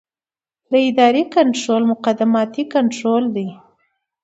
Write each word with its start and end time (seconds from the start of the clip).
د 0.71 0.73
ادارې 0.89 1.23
کنټرول 1.35 1.81
مقدماتي 1.91 2.63
کنټرول 2.73 3.23
دی. 3.35 3.47